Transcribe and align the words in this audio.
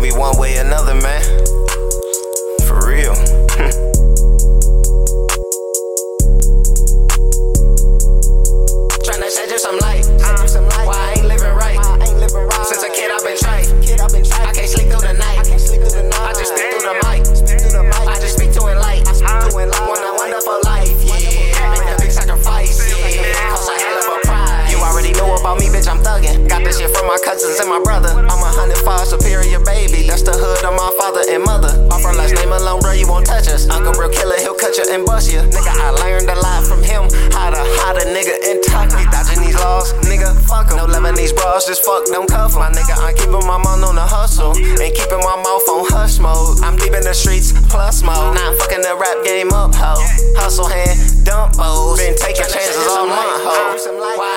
be 0.00 0.12
one 0.12 0.36
way 0.38 0.58
or 0.58 0.60
another, 0.60 0.94
man. 0.94 1.27
This 26.68 26.84
shit 26.84 26.92
from 26.92 27.08
my 27.08 27.16
cousins 27.24 27.56
and 27.58 27.68
my 27.68 27.80
brother. 27.80 28.12
I'm 28.12 28.44
a 28.44 28.52
hundred 28.52 28.76
five 28.84 29.08
superior 29.08 29.60
baby. 29.64 30.04
That's 30.04 30.20
the 30.20 30.36
hood 30.36 30.60
of 30.60 30.76
my 30.76 30.92
father 31.00 31.24
and 31.32 31.40
mother. 31.42 31.72
Off 31.88 32.04
our 32.04 32.12
last 32.12 32.36
name 32.36 32.52
alone, 32.52 32.84
bro, 32.84 32.92
you 32.92 33.08
won't 33.08 33.24
touch 33.24 33.48
us. 33.48 33.64
Uncle 33.72 33.96
real 33.96 34.12
killer, 34.12 34.36
he'll 34.36 34.54
cut 34.54 34.76
you 34.76 34.84
and 34.92 35.08
bust 35.08 35.32
you. 35.32 35.40
Nigga, 35.48 35.72
I 35.72 35.88
learned 36.04 36.28
a 36.28 36.36
lot 36.36 36.68
from 36.68 36.84
him. 36.84 37.08
How 37.32 37.48
to 37.48 37.62
hide 37.80 37.96
a 37.96 38.06
nigga 38.12 38.36
in 38.44 38.60
talk. 38.68 38.92
He 38.92 39.04
dodging 39.08 39.40
these 39.40 39.56
laws. 39.56 39.96
Nigga, 40.04 40.36
fuck 40.44 40.68
him. 40.68 40.76
No 40.76 40.86
these 41.16 41.32
bras, 41.32 41.64
just 41.64 41.82
fuck, 41.84 42.04
don't 42.12 42.28
cuff 42.28 42.52
'em. 42.52 42.60
My 42.60 42.70
nigga, 42.70 42.94
I'm 43.00 43.16
keeping 43.16 43.46
my 43.48 43.56
mind 43.56 43.82
on 43.84 43.96
the 43.96 44.04
hustle. 44.04 44.52
And 44.52 44.92
keeping 44.92 45.24
my 45.24 45.36
mouth 45.40 45.66
on 45.72 45.88
hush 45.88 46.18
mode. 46.20 46.60
I'm 46.60 46.76
deep 46.76 46.92
in 46.92 47.02
the 47.02 47.14
streets, 47.14 47.52
plus 47.72 48.02
mode. 48.02 48.36
Now 48.36 48.52
I'm 48.52 48.58
fucking 48.60 48.82
the 48.82 48.94
rap 48.94 49.24
game 49.24 49.52
up, 49.52 49.74
ho. 49.74 49.96
Hustle 50.36 50.68
hand, 50.68 51.24
dump. 51.24 51.56
Been 51.96 52.14
taking 52.14 52.44
chances 52.44 52.86
all 52.92 53.08
month, 53.08 53.40
ho. 53.40 54.27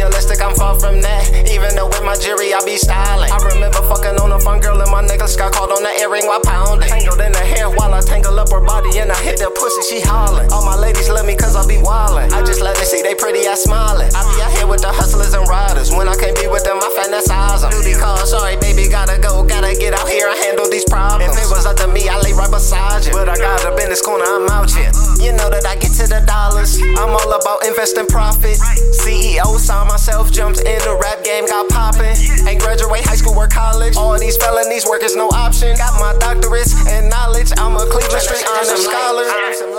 Shining. 0.00 0.14
I'm 0.44 0.54
far 0.54 0.78
from 0.78 1.00
that. 1.02 1.24
Even 1.48 1.74
though 1.74 1.86
with 1.86 2.02
my 2.02 2.16
jury, 2.16 2.52
I 2.52 2.60
be 2.64 2.76
styling. 2.76 3.30
I 3.30 3.38
remember 3.54 3.80
fucking 3.88 4.18
on 4.20 4.32
a 4.32 4.40
fun 4.40 4.60
girl 4.60 4.80
and 4.80 4.90
my 4.90 5.00
necklace 5.00 5.36
got 5.36 5.52
caught 5.52 5.70
on 5.70 5.82
the 5.82 5.92
earring 6.02 6.26
while 6.26 6.40
pounding. 6.42 6.88
Tangled 6.88 7.20
in 7.20 7.32
her 7.32 7.46
hair 7.46 7.70
while 7.70 7.94
I 7.94 8.00
tangle 8.00 8.38
up 8.38 8.50
her 8.50 8.60
body 8.60 8.98
and 8.98 9.10
I 9.10 9.18
hit 9.22 9.38
the 9.38 9.50
pussy, 9.54 9.82
she 9.88 9.98
hollering. 10.04 10.50
All 10.52 10.64
my 10.64 10.76
ladies 10.76 11.08
love 11.08 11.26
me 11.26 11.36
cause 11.36 11.56
I 11.56 11.66
be 11.66 11.80
wildin'. 11.80 12.32
I 12.32 12.44
just 12.44 12.60
let 12.60 12.76
them 12.76 12.84
see 12.84 13.02
they 13.02 13.14
pretty 13.14 13.46
ass 13.46 13.64
smiling. 13.64 14.10
I 14.14 14.22
be 14.34 14.42
out 14.42 14.52
here 14.52 14.66
with 14.66 14.82
the 14.82 14.92
hustlers 14.92 15.34
and 15.34 15.46
riders. 15.48 15.90
When 15.90 16.08
I 16.08 16.16
can't 16.16 16.36
be 16.36 16.46
with 16.46 16.64
them, 16.64 16.78
I 16.78 16.90
fantasize 16.98 17.62
them. 17.62 17.70
Duty 17.70 17.94
call, 17.96 18.18
sorry 18.26 18.56
baby, 18.56 18.88
gotta 18.88 19.20
go, 19.20 19.44
gotta 19.44 19.72
get 19.78 19.94
out 19.94 20.08
here 20.08 20.28
and 20.28 20.38
handle 20.44 20.68
these 20.68 20.84
problems. 20.84 21.36
If 21.36 21.46
it 21.46 21.48
was 21.50 21.64
up 21.66 21.76
to 21.80 21.88
me, 21.88 22.08
I 22.08 22.20
lay 22.20 22.32
right 22.32 22.50
beside 22.50 23.06
you. 23.06 23.12
But 23.12 23.28
I 23.28 23.36
got 23.36 23.64
up 23.64 23.78
in 23.80 23.88
this 23.88 24.02
corner, 24.02 24.24
I'm 24.26 24.48
out 24.50 24.70
here. 24.70 24.90
You 25.22 25.32
know 25.32 25.48
that 25.48 25.64
I 25.64 25.76
get 25.76 25.92
to 26.02 26.06
the 26.06 26.20
dollars. 26.26 26.76
I'm 27.00 27.16
all 27.16 27.32
about 27.32 27.64
investing 27.64 28.06
profit. 28.06 28.58
CEO 29.04 29.43
saw 29.64 29.84
myself, 29.84 30.30
jumped 30.30 30.60
in 30.60 30.78
the 30.84 30.92
rap 31.00 31.24
game, 31.24 31.48
got 31.48 31.64
poppin'. 31.72 32.12
Ain't 32.44 32.60
graduate 32.60 33.00
high 33.00 33.16
school 33.16 33.32
or 33.32 33.48
college. 33.48 33.96
All 33.96 34.12
these 34.20 34.36
felonies 34.36 34.84
work 34.84 35.02
is 35.02 35.16
no 35.16 35.32
option. 35.32 35.72
Got 35.80 35.96
my 35.96 36.12
doctorates 36.20 36.76
and 36.84 37.08
knowledge. 37.08 37.48
I'm 37.56 37.72
a 37.72 37.88
Cleveland 37.88 38.20
Street 38.20 38.44
honor 38.44 38.76
scholar. 38.76 39.24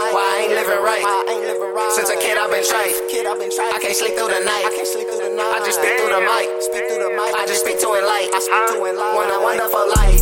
Why 0.09 0.25
I 0.25 0.36
ain't 0.42 0.58
living 0.58 0.81
right? 0.81 1.05
Since 1.94 2.09
a 2.09 2.17
kid 2.17 2.42
I've 2.42 2.50
been 2.50 2.66
trying. 2.66 2.89
I 2.89 3.77
can't 3.77 3.94
sleep 3.94 4.17
through 4.17 4.33
the 4.33 4.42
night. 4.42 4.66
I 4.66 4.73
just 5.61 5.77
speak 5.77 5.94
through 6.02 6.09
the 6.09 6.20
mic. 6.25 6.49
I 7.38 7.45
just 7.45 7.61
speak 7.61 7.77
to 7.86 7.94
it 7.94 8.03
light. 8.09 8.33
I 8.33 8.42
want 9.14 9.30
a 9.30 9.38
wonderful 9.38 9.86
life, 9.86 10.17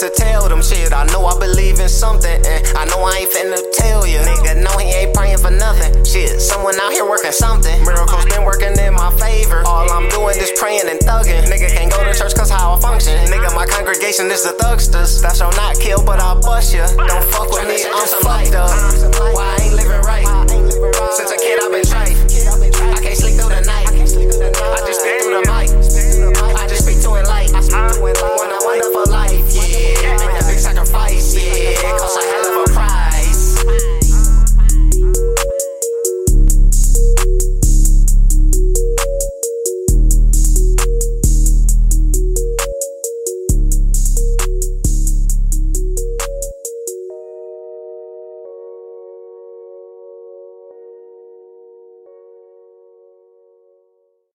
to 0.00 0.10
tell 0.10 0.48
them 0.48 0.60
shit. 0.60 0.92
I 0.92 1.06
know 1.06 1.24
I 1.24 1.38
believe 1.38 1.80
in 1.80 1.88
something, 1.88 2.36
and 2.44 2.60
I 2.76 2.84
know 2.86 3.00
I 3.00 3.24
ain't 3.24 3.30
finna 3.32 3.60
tell 3.72 4.06
you. 4.06 4.18
Nigga, 4.20 4.60
no, 4.60 4.76
he 4.76 4.92
ain't 4.92 5.14
praying 5.14 5.38
for 5.38 5.50
nothing. 5.50 6.04
Shit, 6.04 6.40
someone 6.40 6.74
out 6.80 6.92
here 6.92 7.08
working 7.08 7.32
something. 7.32 7.72
Miracles 7.84 8.26
been 8.26 8.44
working 8.44 8.76
in 8.76 8.92
my 8.92 9.10
favor. 9.16 9.62
All 9.64 9.88
I'm 9.90 10.08
doing 10.10 10.36
is 10.36 10.52
praying 10.58 10.88
and 10.88 11.00
thugging. 11.00 11.48
Nigga 11.48 11.72
can't 11.72 11.90
go 11.90 12.04
to 12.04 12.12
church 12.12 12.34
cause 12.34 12.50
how 12.50 12.74
I 12.74 12.80
function. 12.80 13.16
Nigga, 13.32 13.54
my 13.54 13.64
congregation 13.64 14.30
is 14.30 14.44
the 14.44 14.52
thugsters. 14.60 15.22
That's 15.22 15.38
shall 15.38 15.52
not 15.52 15.78
kill, 15.78 16.04
but 16.04 16.20
I'll 16.20 16.40
bust 16.40 16.74
ya. 16.74 16.86
Don't 16.96 17.24
fuck 17.32 17.50
with 17.52 17.68
me, 17.68 17.80
I'm 17.84 18.06
fucked 18.20 18.54
up. 18.54 18.72
Why 19.34 19.56
ain't 19.62 19.75